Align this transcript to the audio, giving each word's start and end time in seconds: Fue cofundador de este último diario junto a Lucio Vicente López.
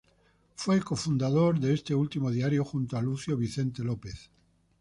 Fue 0.55 0.79
cofundador 0.79 1.59
de 1.59 1.75
este 1.75 1.93
último 1.93 2.31
diario 2.31 2.65
junto 2.65 2.97
a 2.97 3.03
Lucio 3.03 3.37
Vicente 3.37 3.83
López. 3.83 4.31